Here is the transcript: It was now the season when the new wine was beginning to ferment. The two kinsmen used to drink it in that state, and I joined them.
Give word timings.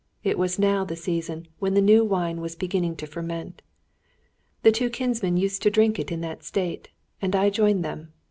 It 0.23 0.39
was 0.39 0.57
now 0.57 0.83
the 0.83 0.95
season 0.95 1.47
when 1.59 1.75
the 1.75 1.79
new 1.79 2.03
wine 2.03 2.41
was 2.41 2.55
beginning 2.55 2.95
to 2.95 3.05
ferment. 3.05 3.61
The 4.63 4.71
two 4.71 4.89
kinsmen 4.89 5.37
used 5.37 5.61
to 5.61 5.69
drink 5.69 5.99
it 5.99 6.11
in 6.11 6.21
that 6.21 6.43
state, 6.43 6.89
and 7.21 7.35
I 7.35 7.51
joined 7.51 7.85
them. 7.85 8.11